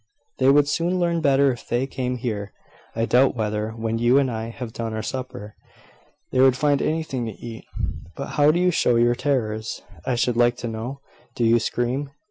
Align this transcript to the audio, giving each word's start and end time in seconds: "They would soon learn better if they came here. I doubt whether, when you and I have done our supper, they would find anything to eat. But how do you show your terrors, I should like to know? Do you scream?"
"They 0.39 0.49
would 0.49 0.67
soon 0.67 0.97
learn 0.99 1.21
better 1.21 1.51
if 1.51 1.67
they 1.69 1.85
came 1.85 2.17
here. 2.17 2.53
I 2.95 3.05
doubt 3.05 3.35
whether, 3.35 3.69
when 3.69 3.99
you 3.99 4.17
and 4.17 4.31
I 4.31 4.49
have 4.49 4.73
done 4.73 4.95
our 4.95 5.03
supper, 5.03 5.55
they 6.31 6.39
would 6.39 6.57
find 6.57 6.81
anything 6.81 7.27
to 7.27 7.33
eat. 7.39 7.65
But 8.15 8.29
how 8.29 8.49
do 8.49 8.59
you 8.59 8.71
show 8.71 8.95
your 8.95 9.13
terrors, 9.13 9.83
I 10.03 10.15
should 10.15 10.37
like 10.37 10.57
to 10.57 10.67
know? 10.67 11.01
Do 11.35 11.45
you 11.45 11.59
scream?" 11.59 12.09